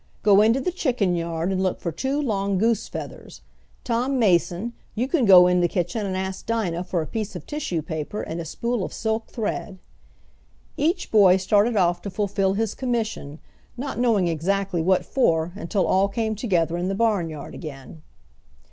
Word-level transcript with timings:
"Go 0.23 0.41
into 0.41 0.59
the 0.59 0.71
chicken 0.71 1.15
yard 1.15 1.51
and 1.51 1.61
look 1.61 1.79
for 1.79 1.91
two 1.91 2.19
long 2.19 2.57
goose 2.57 2.87
feathers. 2.87 3.41
Tom 3.83 4.17
Mason, 4.17 4.73
you 4.95 5.07
can 5.07 5.25
go 5.25 5.45
in 5.45 5.59
the 5.59 5.67
kitchen 5.67 6.07
and 6.07 6.17
ask 6.17 6.47
Dinah 6.47 6.85
for 6.85 7.03
a 7.03 7.05
piece 7.05 7.35
of 7.35 7.45
tissue 7.45 7.83
paper 7.83 8.23
and 8.23 8.41
a 8.41 8.45
spool 8.45 8.83
of 8.83 8.93
silk 8.93 9.27
thread." 9.27 9.77
Each 10.75 11.11
boy 11.11 11.37
started 11.37 11.75
off 11.77 12.01
to 12.01 12.09
fulfill 12.09 12.53
his 12.53 12.73
commission, 12.73 13.37
not 13.77 13.99
knowing 13.99 14.27
exactly 14.27 14.81
what 14.81 15.05
for 15.05 15.53
until 15.55 15.85
all 15.85 16.07
came 16.07 16.33
together 16.33 16.77
in 16.79 16.87
the 16.87 16.95
barnyard 16.95 17.53
again. 17.53 18.01